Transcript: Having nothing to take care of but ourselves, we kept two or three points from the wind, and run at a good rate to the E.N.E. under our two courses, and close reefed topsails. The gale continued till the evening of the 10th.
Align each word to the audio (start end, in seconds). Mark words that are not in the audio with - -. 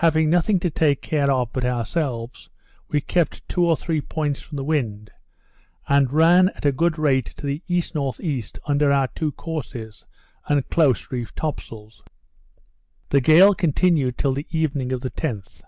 Having 0.00 0.30
nothing 0.30 0.58
to 0.60 0.70
take 0.70 1.02
care 1.02 1.30
of 1.30 1.52
but 1.52 1.66
ourselves, 1.66 2.48
we 2.88 3.02
kept 3.02 3.46
two 3.50 3.66
or 3.66 3.76
three 3.76 4.00
points 4.00 4.40
from 4.40 4.56
the 4.56 4.64
wind, 4.64 5.10
and 5.86 6.10
run 6.10 6.48
at 6.54 6.64
a 6.64 6.72
good 6.72 6.98
rate 6.98 7.26
to 7.36 7.44
the 7.44 7.62
E.N.E. 7.68 8.44
under 8.64 8.90
our 8.90 9.08
two 9.08 9.30
courses, 9.32 10.06
and 10.46 10.66
close 10.70 11.10
reefed 11.12 11.36
topsails. 11.36 12.02
The 13.10 13.20
gale 13.20 13.52
continued 13.52 14.16
till 14.16 14.32
the 14.32 14.46
evening 14.50 14.90
of 14.90 15.02
the 15.02 15.10
10th. 15.10 15.60